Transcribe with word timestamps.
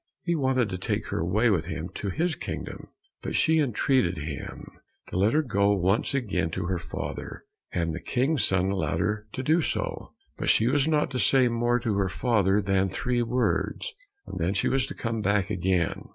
He 0.23 0.33
wanted 0.35 0.67
to 0.71 0.79
take 0.79 1.09
her 1.09 1.19
away 1.19 1.51
with 1.51 1.65
him 1.65 1.89
to 1.89 2.09
his 2.09 2.33
kingdom, 2.33 2.87
but 3.21 3.35
she 3.35 3.59
entreated 3.59 4.17
him 4.17 4.71
to 5.09 5.15
let 5.19 5.33
her 5.33 5.43
go 5.43 5.75
once 5.75 6.15
again 6.15 6.49
to 6.57 6.65
her 6.65 6.79
father, 6.79 7.43
and 7.71 7.93
the 7.93 7.99
King's 8.01 8.43
son 8.43 8.71
allowed 8.71 8.99
her 8.99 9.27
to 9.33 9.43
do 9.43 9.61
so, 9.61 10.15
but 10.37 10.49
she 10.49 10.67
was 10.67 10.87
not 10.87 11.11
to 11.11 11.19
say 11.19 11.47
more 11.49 11.79
to 11.79 11.97
her 11.97 12.09
father 12.09 12.63
than 12.63 12.89
three 12.89 13.21
words, 13.21 13.93
and 14.25 14.39
then 14.39 14.55
she 14.55 14.67
was 14.69 14.87
to 14.87 14.95
come 14.95 15.21
back 15.21 15.51
again. 15.51 16.09